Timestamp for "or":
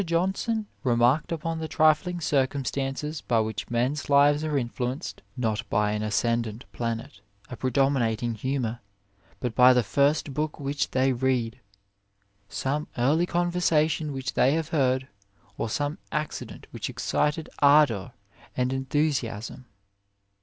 15.55-15.69